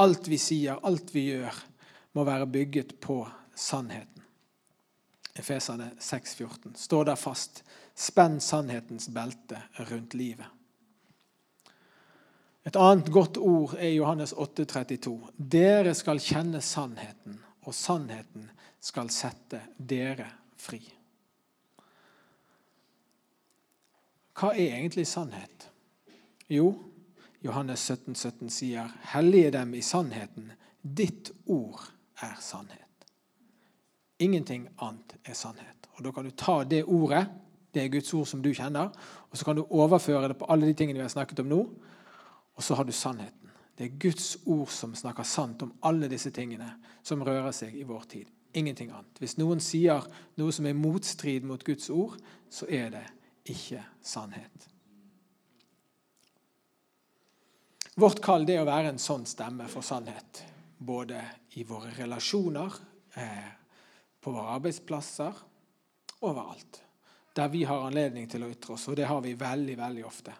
[0.00, 1.62] Alt vi sier, alt vi gjør,
[2.16, 3.22] må være bygget på
[3.54, 4.19] sannheten.
[5.40, 6.74] Efeserne 6,14.
[6.76, 7.62] Stå der fast.
[7.96, 10.46] Spenn sannhetens belte rundt livet.
[12.68, 15.14] Et annet godt ord er Johannes 8.32.
[15.36, 18.50] Dere skal kjenne sannheten, og sannheten
[18.80, 20.28] skal sette dere
[20.60, 20.80] fri.
[24.36, 25.66] Hva er egentlig sannhet?
[26.48, 26.72] Jo,
[27.44, 30.52] Johannes 17.17 17 sier, 'Hellige dem i sannheten.
[30.82, 32.89] Ditt ord er sannhet'.
[34.20, 35.88] Ingenting annet er sannhet.
[35.96, 37.26] Og Da kan du ta det ordet,
[37.74, 38.90] det er Guds ord som du kjenner,
[39.30, 41.60] og så kan du overføre det på alle de tingene vi har snakket om nå,
[42.56, 43.50] og så har du sannheten.
[43.78, 47.86] Det er Guds ord som snakker sant om alle disse tingene som rører seg i
[47.88, 48.26] vår tid.
[48.52, 49.20] Ingenting annet.
[49.22, 50.04] Hvis noen sier
[50.36, 52.18] noe som er motstrid mot Guds ord,
[52.50, 53.06] så er det
[53.48, 54.66] ikke sannhet.
[58.00, 60.42] Vårt kall er å være en sånn stemme for sannhet.
[60.76, 61.22] Både
[61.60, 62.76] i våre relasjoner,
[63.14, 63.48] eh,
[64.20, 65.32] på våre arbeidsplasser,
[66.20, 66.82] overalt.
[67.36, 70.34] Der vi har anledning til å ytre oss, og det har vi veldig, veldig ofte.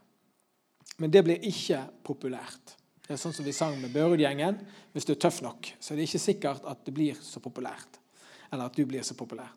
[1.01, 2.75] Men det blir ikke populært.
[3.07, 4.59] Det er sånn som vi sang med Børud-gjengen.
[4.93, 7.99] Hvis du er tøff nok, så er det ikke sikkert at det blir så populært.
[8.51, 9.51] Eller at du blir så populær.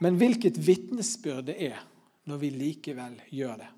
[0.00, 1.80] Men hvilket vitnesbyrd det er
[2.30, 3.70] når vi likevel gjør det.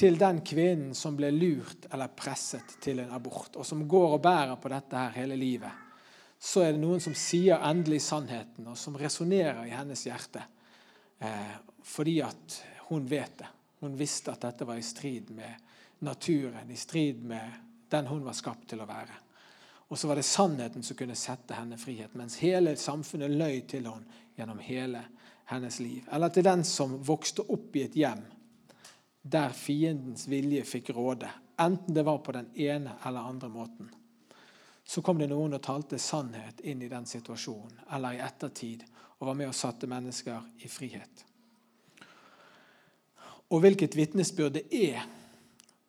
[0.00, 4.22] Til den kvinnen som ble lurt eller presset til en abort, og som går og
[4.24, 5.89] bærer på dette her hele livet,
[6.40, 10.42] så er det noen som sier endelig sannheten, og som resonnerer i hennes hjerte.
[11.20, 12.56] Eh, fordi at
[12.88, 13.50] hun vet det.
[13.80, 15.68] Hun visste at dette var i strid med
[16.04, 17.60] naturen, i strid med
[17.92, 19.18] den hun var skapt til å være.
[19.90, 23.88] Og så var det sannheten som kunne sette henne frihet, mens hele samfunnet løy til
[23.90, 25.02] henne gjennom hele
[25.50, 26.08] hennes liv.
[26.12, 28.22] Eller til den som vokste opp i et hjem
[29.20, 31.28] der fiendens vilje fikk råde,
[31.60, 33.90] enten det var på den ene eller andre måten.
[34.90, 38.80] Så kom det noen og talte sannhet inn i den situasjonen, eller i ettertid,
[39.20, 41.22] og var med og satte mennesker i frihet.
[43.54, 45.06] Og hvilket vitnesbyrd det er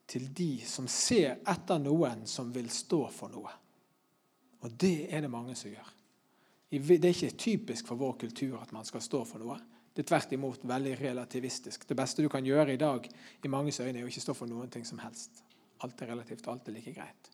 [0.06, 3.56] til de som ser etter noen som vil stå for noe.
[4.62, 5.92] Og det er det mange som gjør.
[6.70, 9.58] Det er ikke typisk for vår kultur at man skal stå for noe.
[9.90, 11.90] Det er tvert imot veldig relativistisk.
[11.90, 13.10] Det beste du kan gjøre i dag,
[13.42, 15.42] i manges øyne, er å ikke stå for noen ting som helst.
[15.82, 17.34] Alt er relativt, alt er like greit.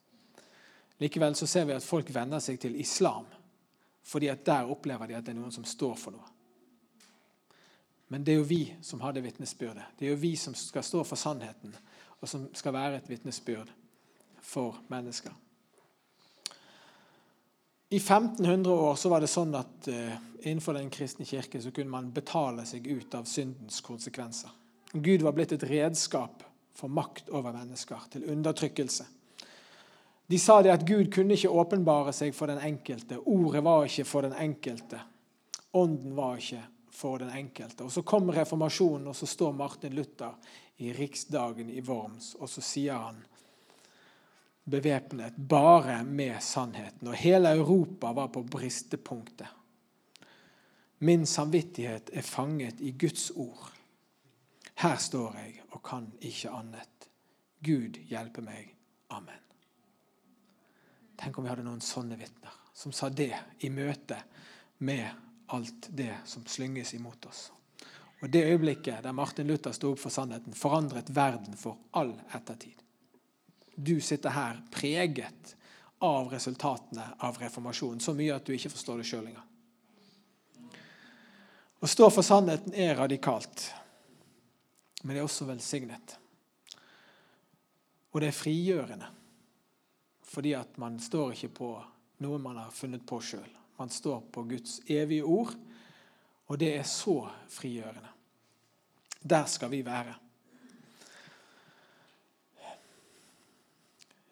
[0.99, 3.27] Likevel så ser vi at folk venner seg til islam,
[4.07, 6.33] fordi at der opplever de at det er noen som står for noe.
[8.07, 9.97] Men det er jo vi som har det vitnesbyrdet.
[9.99, 11.75] Det er jo vi som skal stå for sannheten
[12.17, 13.69] og som skal være et vitnesbyrd
[14.41, 15.33] for mennesker.
[17.89, 21.93] I 1500 år så var det sånn at uh, innenfor den kristne kirke så kunne
[21.93, 24.51] man betale seg ut av syndens konsekvenser.
[24.91, 26.43] Gud var blitt et redskap
[26.75, 29.05] for makt over mennesker, til undertrykkelse.
[30.27, 33.19] De sa det at Gud kunne ikke åpenbare seg for den enkelte.
[33.23, 34.99] Ordet var ikke for den enkelte.
[35.77, 37.85] Ånden var ikke for den enkelte.
[37.85, 40.35] Og Så kom reformasjonen, og så står Martin Luther
[40.77, 43.23] i riksdagen i Worms, og så sier han
[44.67, 47.07] bevæpnet bare med sannheten.
[47.07, 49.47] Og hele Europa var på bristepunktet.
[50.99, 53.71] Min samvittighet er fanget i Guds ord.
[54.75, 57.09] Her står jeg og kan ikke annet.
[57.63, 58.75] Gud hjelpe meg.
[59.09, 59.46] Amen.
[61.17, 63.33] Tenk om vi hadde noen sånne vitner som sa det
[63.65, 64.19] i møte
[64.85, 65.09] med
[65.47, 67.47] alt det som slynges imot oss.
[68.21, 72.77] Og Det øyeblikket der Martin Luther sto opp for sannheten, forandret verden for all ettertid.
[73.75, 75.55] Du sitter her preget
[75.99, 79.45] av resultatene av reformasjonen, så mye at du ikke forstår det sjøl engang.
[81.77, 83.67] Å stå for sannheten er radikalt,
[85.03, 86.17] men det er også velsignet.
[88.13, 89.09] Og det er frigjørende,
[90.27, 91.71] fordi at man står ikke på
[92.23, 93.49] noe man har funnet på sjøl.
[93.77, 95.53] Man står på Guds evige ord,
[96.47, 97.19] og det er så
[97.51, 98.13] frigjørende.
[99.21, 100.15] Der skal vi være.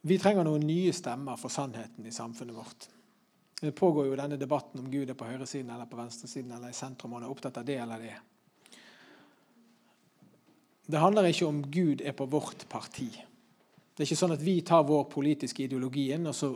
[0.05, 2.88] Vi trenger noen nye stemmer for sannheten i samfunnet vårt.
[3.62, 6.77] Det pågår jo denne debatten om Gud er på høyresiden eller på venstresiden eller i
[6.77, 7.13] sentrum.
[7.13, 8.15] og er opptatt av det eller det.
[10.86, 13.10] Det handler ikke om Gud er på vårt parti.
[13.95, 16.51] Det er ikke sånn at vi tar vår politiske ideologi inn, og så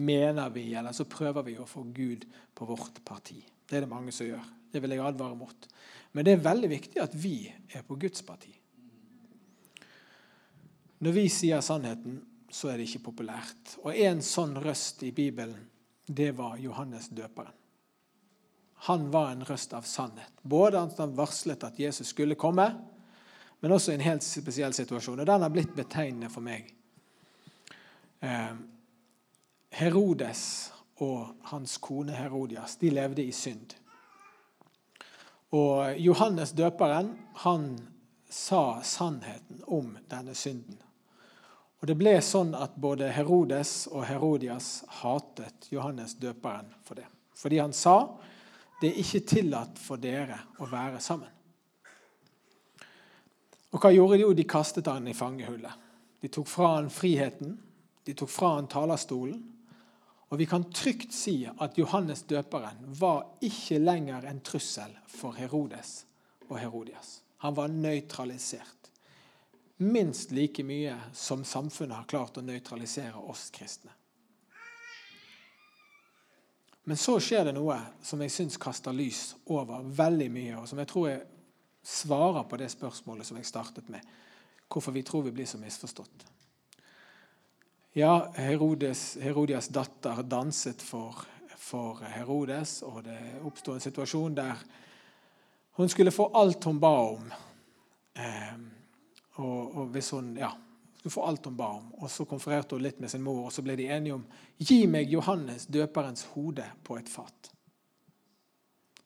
[0.00, 2.24] mener vi, eller så prøver vi å få Gud
[2.56, 3.36] på vårt parti.
[3.68, 4.44] Det er det mange som gjør.
[4.72, 5.68] Det vil jeg advare mot.
[6.16, 8.54] Men det er veldig viktig at vi er på Guds parti.
[11.04, 13.76] Når vi sier sannheten, så er det ikke populært.
[13.84, 15.58] Og en sånn røst i Bibelen,
[16.06, 17.52] det var Johannes døperen.
[18.88, 20.32] Han var en røst av sannhet.
[20.42, 22.68] Både at han varslet at Jesus skulle komme,
[23.60, 25.20] men også i en helt spesiell situasjon.
[25.20, 26.68] Og den har blitt betegnende for meg.
[28.20, 28.54] Eh,
[29.76, 30.72] Herodes
[31.04, 33.74] og hans kone Herodias de levde i synd.
[35.56, 37.12] Og Johannes døperen
[37.44, 37.68] han
[38.28, 40.80] sa sannheten om denne synden.
[41.80, 47.06] Og Det ble sånn at både Herodes og Herodias hatet Johannes døperen for det.
[47.36, 47.98] Fordi han sa
[48.80, 51.35] det er ikke tillatt for dere å være sammen.
[53.74, 54.22] Og hva gjorde de?
[54.22, 55.84] Jo, de kastet han i fangehullet.
[56.22, 57.56] De tok fra han friheten,
[58.06, 59.42] de tok fra han talerstolen.
[60.28, 66.00] Og vi kan trygt si at Johannes døperen var ikke lenger en trussel for Herodes
[66.48, 67.20] og Herodias.
[67.44, 68.90] Han var nøytralisert.
[69.76, 73.92] Minst like mye som samfunnet har klart å nøytralisere oss kristne.
[76.86, 80.78] Men så skjer det noe som jeg syns kaster lys over veldig mye, og som
[80.78, 81.24] jeg tror jeg
[81.86, 84.02] svarer på det spørsmålet som jeg startet med.
[84.66, 86.26] Hvorfor vi tror vi blir så misforstått.
[87.96, 91.22] Ja, Herodes, Herodias datter danset for,
[91.56, 94.66] for Herodes, og det oppsto en situasjon der
[95.78, 97.30] hun skulle få alt hun ba om.
[98.16, 98.58] Eh,
[99.36, 100.50] og, og, hvis hun ja,
[100.98, 101.90] skulle få alt hun ba om.
[102.00, 104.24] Og Så konfererte hun litt med sin mor, og så ble de enige om
[104.58, 107.52] gi meg Johannes døperens hode på et fat.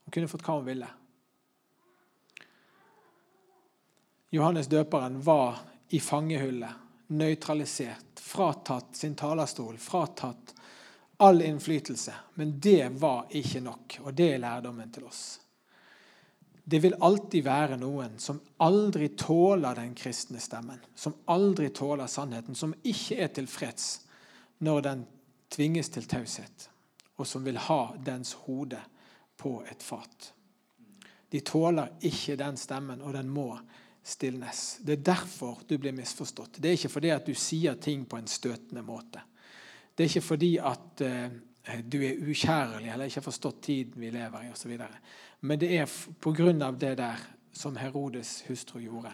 [0.04, 0.90] Hun kunne fått hva hun ville.
[4.30, 6.70] Johannes døperen var i fangehullet,
[7.06, 10.54] nøytralisert, fratatt sin talerstol, fratatt
[11.18, 12.14] all innflytelse.
[12.34, 15.40] Men det var ikke nok, og det er lærdommen til oss.
[16.64, 22.54] Det vil alltid være noen som aldri tåler den kristne stemmen, som aldri tåler sannheten,
[22.54, 23.88] som ikke er tilfreds
[24.62, 25.04] når den
[25.50, 26.68] tvinges til taushet,
[27.18, 28.78] og som vil ha dens hode
[29.36, 30.32] på et fat.
[31.30, 33.56] De tåler ikke den stemmen, og den må
[34.10, 34.78] stilnes.
[34.82, 36.58] Det er derfor du blir misforstått.
[36.58, 39.22] Det er ikke fordi at du sier ting på en støtende måte.
[39.94, 41.26] Det er ikke fordi at uh,
[41.84, 44.76] du er ukjærlig eller ikke har forstått tiden vi lever i osv.
[45.40, 46.70] Men det er pga.
[46.70, 49.12] det der som Herodes hustru gjorde.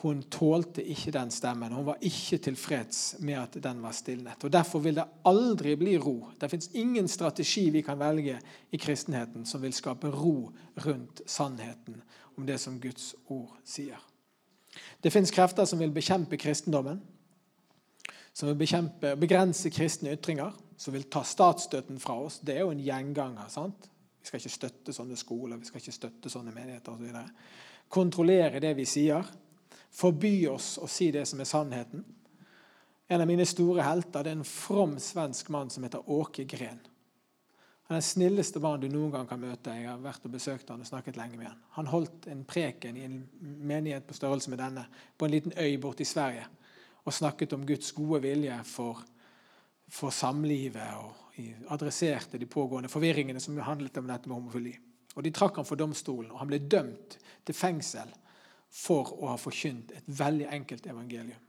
[0.00, 1.72] Hun tålte ikke den stemmen.
[1.76, 4.44] Hun var ikke tilfreds med at den var stilnet.
[4.44, 6.30] Og Derfor vil det aldri bli ro.
[6.40, 8.38] Det fins ingen strategi vi kan velge
[8.72, 10.52] i kristenheten som vil skape ro
[10.86, 12.00] rundt sannheten
[12.38, 14.00] om det som Guds ord sier.
[15.02, 17.00] Det fins krefter som vil bekjempe kristendommen,
[18.32, 22.38] som vil bekjempe, begrense kristne ytringer, som vil ta statsstøtten fra oss.
[22.40, 23.48] Det er jo en gjenganger.
[23.48, 23.90] sant?
[24.20, 27.10] Vi skal ikke støtte sånne skoler, vi skal ikke støtte sånne menigheter osv.
[27.10, 29.26] Så Kontrollere det vi sier.
[29.90, 32.04] Forby oss å si det som er sannheten.
[33.10, 36.78] En av mine store helter det er en from svensk mann som heter Åke Gren.
[37.90, 39.72] Han er den snilleste mannen du noen gang kan møte.
[39.74, 41.56] Jeg har vært og besøkt han og snakket lenge med han.
[41.74, 44.84] Han holdt en preken i en menighet på størrelse med denne
[45.18, 46.46] på en liten øy borte i Sverige
[47.02, 49.00] og snakket om Guds gode vilje for,
[49.90, 51.40] for samlivet og
[51.74, 54.76] adresserte de pågående forvirringene som handlet om dette med homofili.
[55.16, 58.12] Og De trakk han for domstolen, og han ble dømt til fengsel
[58.70, 61.46] for å ha forkynt et veldig enkelt evangelium.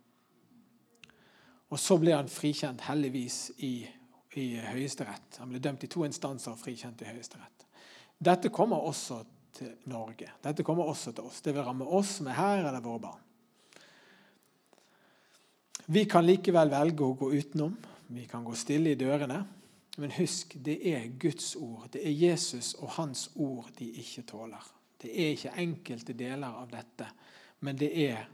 [1.71, 3.87] Og Så ble han frikjent, heldigvis, i,
[4.35, 5.37] i Høyesterett.
[5.39, 7.67] Han ble dømt i to instanser og frikjent i Høyesterett.
[8.19, 9.21] Dette kommer også
[9.55, 10.33] til Norge.
[10.43, 11.39] Dette kommer også til oss.
[11.41, 13.23] Det vil ramme oss som er her, eller våre barn.
[15.91, 17.73] Vi kan likevel velge å gå utenom.
[18.11, 19.39] Vi kan gå stille i dørene.
[19.99, 21.87] Men husk, det er Guds ord.
[21.91, 24.69] Det er Jesus og hans ord de ikke tåler.
[25.01, 27.07] Det er ikke enkelte deler av dette,
[27.65, 28.27] men det er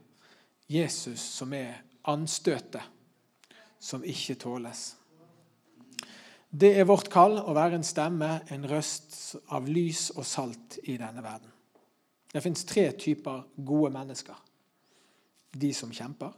[0.68, 1.80] Jesus som er
[2.12, 2.84] anstøtet,
[3.80, 4.90] som ikke tåles.
[6.48, 10.98] Det er vårt kall å være en stemme, en røst av lys og salt i
[11.00, 11.52] denne verden.
[12.32, 14.36] Det fins tre typer gode mennesker.
[15.58, 16.34] De som kjemper,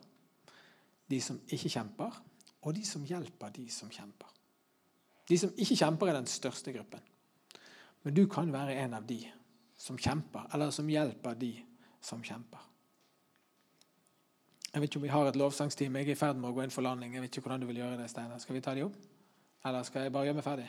[1.09, 2.19] de som ikke kjemper,
[2.61, 4.29] og de som hjelper de som kjemper.
[5.29, 7.01] De som ikke kjemper, er den største gruppen.
[8.03, 9.19] Men du kan være en av de
[9.79, 11.53] som kjemper, eller som hjelper de
[12.03, 12.65] som kjemper.
[14.69, 15.95] Jeg vet ikke om vi har et lovsangsteam.
[15.97, 17.15] Jeg er i ferd med å gå inn for landing.
[17.15, 18.41] Jeg vet ikke hvordan du vil gjøre det, Steinar.
[18.43, 18.97] Skal vi ta de opp?
[19.65, 20.67] Eller skal jeg bare gjøre meg ferdig?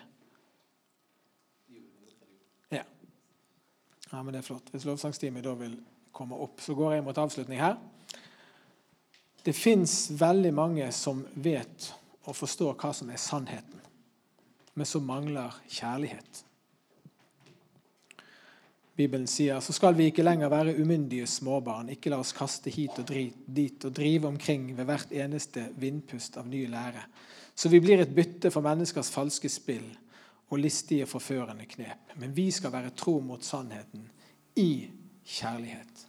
[2.70, 2.84] Ja.
[4.06, 4.70] ja, men det er flott.
[4.72, 5.76] Hvis lovsangsteamet da vil
[6.16, 7.76] komme opp, så går jeg mot avslutning her.
[9.44, 11.90] Det fins veldig mange som vet
[12.24, 13.80] og forstår hva som er sannheten
[14.80, 16.44] men som mangler kjærlighet.
[19.00, 22.98] Bibelen sier så skal vi ikke lenger være umyndige småbarn, ikke la oss kaste hit
[23.00, 27.06] og dit og drive omkring ved hvert eneste vindpust av ny lære,
[27.56, 29.86] så vi blir et bytte for menneskers falske spill
[30.50, 32.16] og listige, forførende knep.
[32.18, 34.08] Men vi skal være tro mot sannheten
[34.58, 34.90] i
[35.24, 36.06] kjærlighet.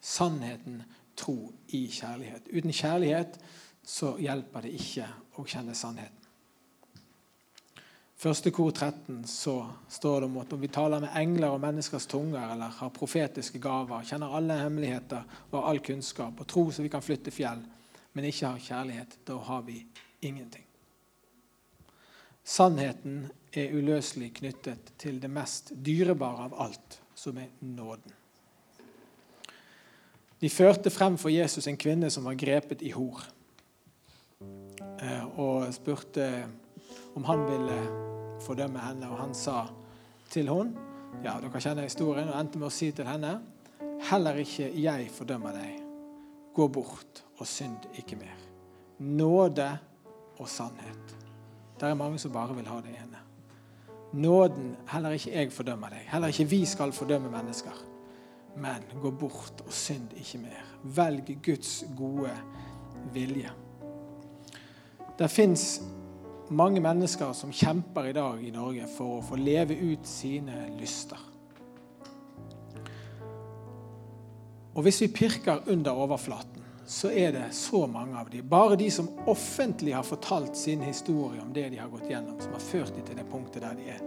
[0.00, 0.82] Sannheten,
[1.16, 2.50] tro i kjærlighet.
[2.52, 3.38] Uten kjærlighet
[3.86, 5.08] så hjelper det ikke
[5.40, 6.25] å kjenne sannheten.
[8.16, 9.58] Første kor 13 så
[9.92, 13.60] står det om at om vi taler med engler og menneskers tunger eller har profetiske
[13.60, 17.60] gaver, kjenner alle hemmeligheter og all kunnskap og tror så vi kan flytte fjell,
[18.16, 19.82] men ikke har kjærlighet, da har vi
[20.24, 20.64] ingenting.
[22.46, 28.12] Sannheten er uløselig knyttet til det mest dyrebare av alt, som er nåden.
[30.40, 33.24] De førte frem for Jesus en kvinne som var grepet i hor,
[34.40, 36.46] eh, og spurte
[37.16, 37.78] om han ville
[38.44, 39.08] fordømme henne.
[39.10, 39.64] Og han sa
[40.30, 40.84] til henne
[41.24, 43.38] ja, dere kjenner historien, og endte med å si til henne
[44.10, 45.78] Heller ikke jeg fordømmer deg.
[46.54, 48.36] Gå bort og synd ikke mer.
[49.00, 49.70] Nåde
[50.36, 51.14] og sannhet.
[51.80, 53.22] Det er mange som bare vil ha det ene.
[54.20, 56.04] Nåden Heller ikke jeg fordømmer deg.
[56.12, 57.80] Heller ikke vi skal fordømme mennesker.
[58.60, 60.68] Men gå bort og synd ikke mer.
[60.84, 62.36] Velg Guds gode
[63.16, 63.50] vilje.
[65.16, 65.80] Det fins
[66.48, 71.20] mange mennesker som kjemper i dag i Norge for å få leve ut sine lyster.
[74.76, 78.46] Og hvis vi pirker under overflaten, så er det så mange av dem.
[78.48, 82.52] Bare de som offentlig har fortalt sin historie om det de har gått gjennom, som
[82.54, 84.04] har ført dem til det punktet der de er.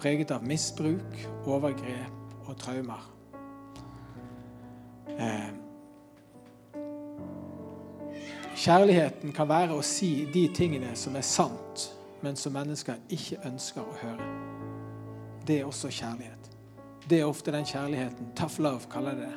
[0.00, 3.04] Preget av misbruk, overgrep og traumer.
[5.18, 5.50] Eh,
[8.60, 11.86] kjærligheten kan være å si de tingene som er sant,
[12.20, 14.26] men som mennesker ikke ønsker å høre.
[15.48, 16.50] Det er også kjærlighet.
[17.08, 19.32] Det er ofte den kjærligheten tough love kaller det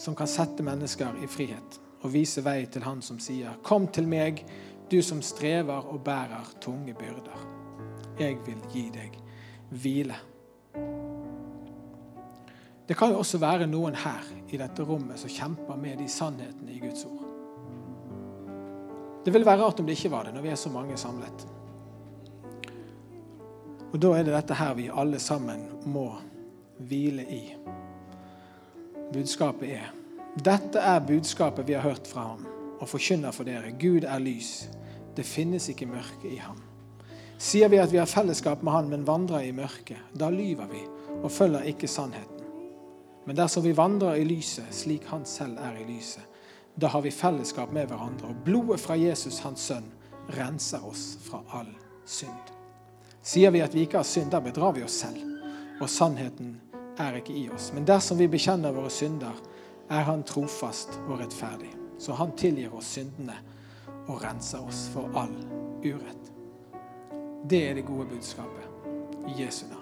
[0.00, 4.08] som kan sette mennesker i frihet og vise vei til Han som sier, 'Kom til
[4.08, 4.44] meg,
[4.90, 7.46] du som strever og bærer tunge byrder.
[8.18, 9.18] Jeg vil gi deg
[9.70, 10.20] hvile.'
[12.88, 16.72] Det kan jo også være noen her i dette rommet som kjemper med de sannhetene
[16.72, 17.29] i Guds ord.
[19.24, 21.46] Det ville være rart om det ikke var det, når vi er så mange samlet.
[23.92, 26.14] Og Da er det dette her vi alle sammen må
[26.78, 27.42] hvile i.
[29.12, 29.90] Budskapet er
[30.44, 32.46] Dette er budskapet vi har hørt fra ham
[32.80, 33.74] og forkynner for dere.
[33.80, 34.68] Gud er lys.
[35.16, 36.62] Det finnes ikke mørke i ham.
[37.40, 40.82] Sier vi at vi har fellesskap med Han, men vandrer i mørket, da lyver vi
[41.22, 42.44] og følger ikke sannheten.
[43.26, 46.22] Men dersom vi vandrer i lyset, slik Han selv er i lyset,
[46.74, 48.30] da har vi fellesskap med hverandre.
[48.30, 49.86] Og blodet fra Jesus, Hans sønn,
[50.36, 51.70] renser oss fra all
[52.06, 52.54] synd.
[53.22, 55.20] Sier vi at vi ikke har synd, da bedrar vi oss selv,
[55.80, 56.54] og sannheten
[57.00, 57.70] er ikke i oss.
[57.74, 59.36] Men dersom vi bekjenner våre synder,
[59.90, 61.72] er Han trofast og rettferdig.
[61.98, 63.36] Så Han tilgir oss syndene
[64.06, 65.34] og renser oss for all
[65.84, 66.32] urett.
[67.50, 69.79] Det er det gode budskapet i Jesu navn.